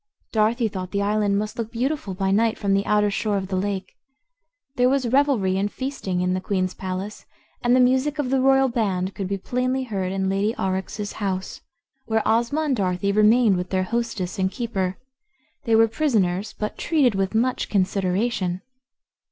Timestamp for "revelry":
5.07-5.59